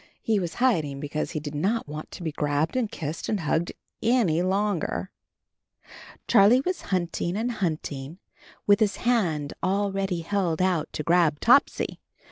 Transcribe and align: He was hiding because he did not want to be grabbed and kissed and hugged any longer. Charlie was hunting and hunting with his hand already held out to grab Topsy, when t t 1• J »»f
He 0.23 0.39
was 0.39 0.55
hiding 0.55 0.99
because 0.99 1.29
he 1.29 1.39
did 1.39 1.53
not 1.53 1.87
want 1.87 2.09
to 2.09 2.23
be 2.23 2.31
grabbed 2.31 2.75
and 2.75 2.91
kissed 2.91 3.29
and 3.29 3.41
hugged 3.41 3.73
any 4.01 4.41
longer. 4.41 5.11
Charlie 6.27 6.61
was 6.65 6.81
hunting 6.89 7.37
and 7.37 7.51
hunting 7.51 8.17
with 8.65 8.79
his 8.79 8.95
hand 8.95 9.53
already 9.61 10.21
held 10.21 10.59
out 10.59 10.91
to 10.93 11.03
grab 11.03 11.39
Topsy, 11.39 11.53
when 11.53 11.87
t 11.87 11.93
t 11.93 11.93
1• 11.93 11.95
J 11.97 11.99
»»f 12.03 12.03